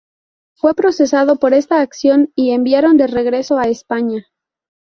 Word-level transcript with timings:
Fue 0.55 0.73
procesado 0.73 1.37
por 1.37 1.53
esta 1.53 1.79
acción 1.81 2.31
y 2.33 2.53
enviaron 2.53 2.97
de 2.97 3.05
regreso 3.05 3.59
a 3.59 3.65
España. 3.67 4.25